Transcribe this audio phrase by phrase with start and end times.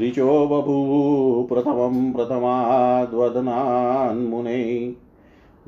[0.00, 4.94] ऋचो बभूव प्रथमं प्रथमाद्वदनान्मुने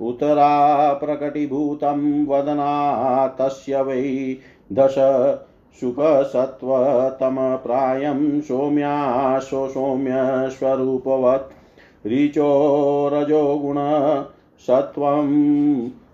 [0.00, 4.36] उत्तरा प्रकटीभूतं वदना तस्य वै
[4.72, 4.94] दश
[5.80, 11.52] सुखसत्त्वतमप्रायं सौम्याशो सौम्यस्वरूपवत्
[12.06, 13.76] ऋचो रजोगुण
[14.66, 15.28] सत्त्वं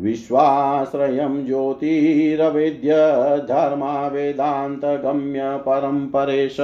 [0.00, 2.94] विश्वाश्रयं ज्योतिरवेद्य
[3.48, 6.56] धर्मा वेदान्तगम्य परं परेश।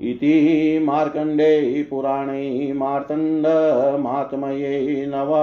[0.00, 5.36] इति मार्कण्डे पुराणे मार्तण्डमात्मये नव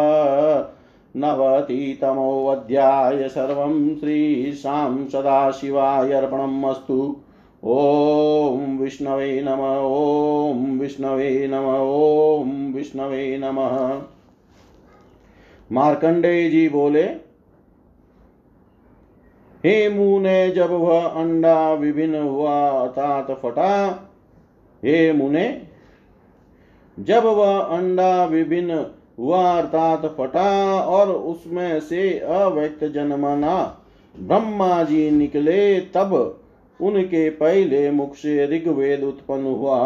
[1.18, 6.14] नवतितमोऽध्याय सर्वं श्रीशां सदाशिवाय
[6.70, 7.16] अस्तु।
[7.66, 14.02] ॐ विष्णवे नम ॐ विष्णवे नम ॐ विष्णवे नमः।
[15.72, 17.04] मार्कंडेय जी बोले,
[19.66, 23.90] हे मुने, जब वह अंडा विभिन्न हुआ, अर्थात फटा,
[24.84, 25.62] हे मुने,
[27.00, 28.86] जब वह अंडा विभिन्न
[29.20, 33.82] हुआ, अर्थात फटा, और उसमें से अव्यक्त जन्मना
[34.20, 36.40] ब्रह्मा जी निकले, तब
[36.82, 39.80] उनके पहले मुख से ऋग्वेद उत्पन्न हुआ।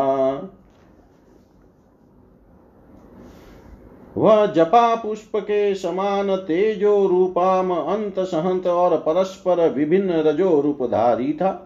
[4.17, 11.63] वह जपा पुष्प के समान तेजो रूपाम अंत सहंत और परस्पर विभिन्न रजो रूपधारी था।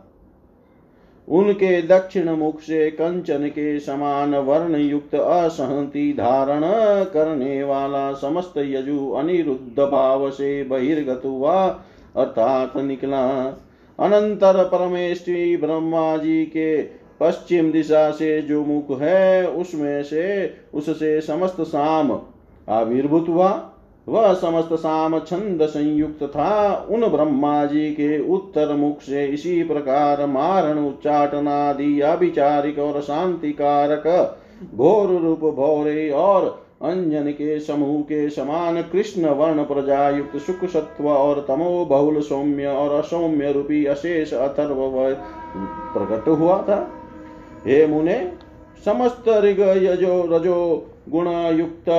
[1.28, 6.62] उनके दक्षिण मुख से कंचन के समान वर्ण युक्त असहंति धारण
[7.04, 11.68] करने वाला समस्त यजु अनिरुद्ध भाव से बहिर्गत हुआ,
[12.16, 13.50] अर्थात निकला।
[14.00, 16.82] अनंतर परमेश्वरी ब्रह्मा जी के
[17.20, 22.20] पश्चिम दिशा से जो मुख है, उसमें से उससे समस्त साम
[22.70, 23.68] आविर्भूत हुआ।
[24.08, 30.26] वह समस्त साम छंद संयुक्त था। उन ब्रह्मा जी के उत्तर मुख से इसी प्रकार
[30.26, 34.38] मारण, उच्चाटनादि अभिचारिक और शांति कारक
[34.76, 41.07] घोर रूप भौरे और अंजन के समूह के समान कृष्ण वर्ण प्रजा युक्त सुख सत्व
[41.07, 44.80] और तमो बहुल सौम्य और असौम्य रूपी अशेष अथर्व
[45.94, 46.78] प्रकट हुआ था।
[47.68, 48.18] हे मुने,
[48.86, 51.28] समस्त ऋग यजो रजो गुण
[51.60, 51.89] युक्त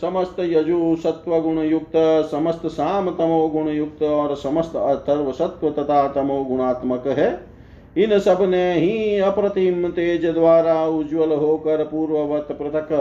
[0.00, 1.96] समस्त यजु सत्व गुण युक्त
[2.30, 7.28] समस्त साम तमो गुण युक्त और समस्त अथर्व सत्व तथा तमो गुणात्मक है।
[7.98, 12.92] इन सबने ही अप्रतिम तेज द्वारा उज्जवल होकर पूर्ववत पृथक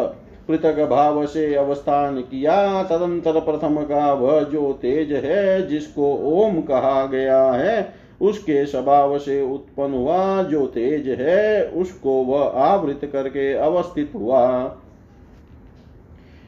[0.49, 7.05] पृथक भाव से अवस्थान किया तदंतर प्रथम का वह जो तेज है, जिसको ओम कहा
[7.05, 14.11] गया है, उसके स्वभाव से उत्पन्न हुआ, जो तेज है, उसको वह आवृत करके अवस्थित
[14.15, 14.77] हुआ।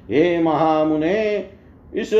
[0.10, 1.46] हे महामुने,
[1.96, 2.14] इस,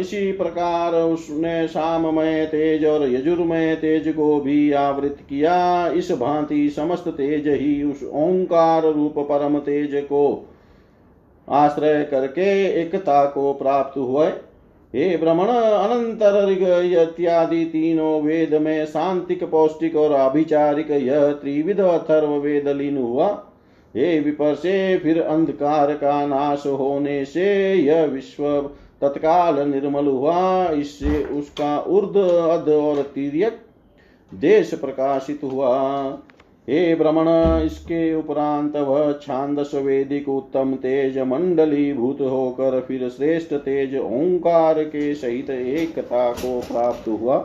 [0.00, 7.08] इसी प्रकार उसने शाममय तेज और यजुर्मय तेज को भी आवृत किया। इस भांति समस्त
[7.08, 10.48] तेज ही उस ओंकार रूप परम तेज को
[11.48, 12.48] आश्रय करके
[12.80, 14.26] एकता को प्राप्त हुए।
[14.94, 22.68] हे भ्रमण अनंतर इत्यादि तीनों वेद में शांतिक, पौष्टिक और अभिचारिक यह त्रिविध अथर्व वेद
[22.68, 23.28] लीन हुआ।
[23.94, 28.44] हे विपर से फिर अंधकार का नाश होने से यह विश्व
[29.00, 33.58] तत्काल निर्मल हुआ। इससे उसका उर्द अध और तीर्यक
[34.32, 35.70] देश प्रकाशित हुआ।
[36.68, 37.28] हे भ्रमण
[37.66, 45.14] इसके उपरांत वह छांदस वेदिक उत्तम तेज मंडली भूत होकर फिर श्रेष्ठ तेज ओंकार के
[45.14, 47.44] सहित एकता को प्राप्त हुआ।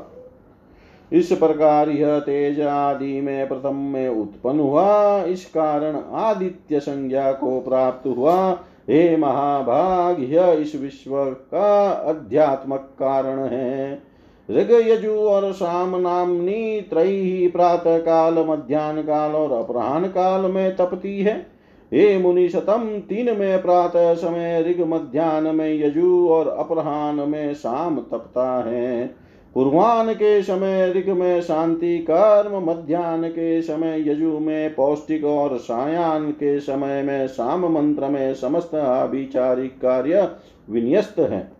[1.11, 7.59] इस प्रकार यह तेज आदि में प्रथम में उत्पन्न हुआ। इस कारण आदित्य संज्ञा को
[7.61, 8.51] प्राप्त हुआ।
[8.89, 14.03] हे महाभाग यह इस विश्व का अध्यात्मक कारण है।
[14.51, 20.75] ऋग यजु और शाम नामनी त्रय ही प्रातः काल मध्यान्ह काल और अपराह्न काल में
[20.75, 21.57] तपती है।
[21.93, 27.99] हे मुनि शतम, तीन में प्रातः समय, ऋग मध्यान्ह में यजु और अपराह्न में शाम
[27.99, 29.07] तपता है।
[29.53, 36.31] पूर्वान के समय ऋग में शांति, कर्म मध्यान्ह के समय यजु में पौष्टिक और सायान
[36.31, 40.31] के समय में शाम मंत्र में समस्त अभिचारिक कार्य
[40.69, 41.56] विन्यस्त है।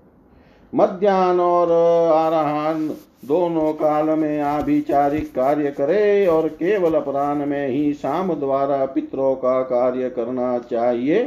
[0.76, 1.72] मध्यान्ह और
[2.12, 2.88] आराहन
[3.26, 9.62] दोनों काल में आभिचारिक कार्य करे और केवल अपराह्न में ही शाम द्वारा पितरों का
[9.62, 11.26] कार्य करना चाहिए।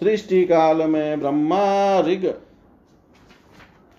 [0.00, 2.34] सृष्टि काल में ब्रह्मा ऋग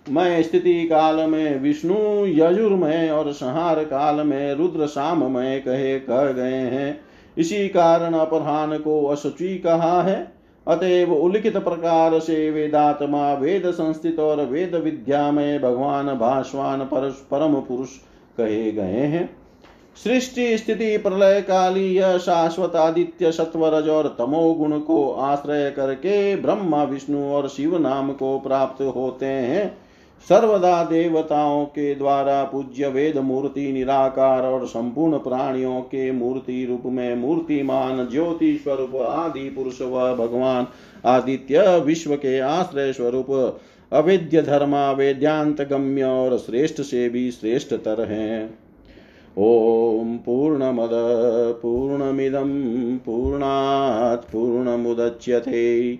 [0.09, 6.55] मैं स्थिति काल में विष्णु, यजुर्मय और संहार काल में रुद्र शाममय कहे कह गए
[6.55, 7.01] हैं।
[7.37, 14.45] इसी कारण अपराह्न को असुचि कहा है। अतएव उल्लिखित प्रकार से वेदात्मा वेद संस्थित और
[14.45, 16.79] वेद विद्या में भगवान भाषवान
[17.31, 17.89] परम पुरुष
[18.37, 19.29] कहे गए हैं।
[20.03, 27.23] सृष्टि स्थिति प्रलय काली शाश्वत आदित्य सत्वरज और तमो गुण को आश्रय करके ब्रह्मा विष्णु
[27.25, 29.90] और शिव नाम को प्राप्त होते हैं।
[30.29, 37.15] सर्वदा देवताओं के द्वारा पूज्य वेद मूर्ति, निराकार और संपूर्ण प्राणियों के मूर्ति रूप में
[37.15, 40.67] मूर्तिमान, ज्योति स्वरूप, आदि पुरुष व भगवान,
[41.05, 43.59] आदित्य, विश्व के आश्रय स्वरूप,
[43.91, 48.59] अवेद्य धर्मा वेद्यांत गम्य और श्रेष्ठ से भी श्रेष्ठतर हैं।
[49.37, 50.89] ॐ पूर्णमद,
[51.61, 52.49] पूर्णमिदं,
[52.97, 55.99] पूर्णात् पूर्णमुदच्यते।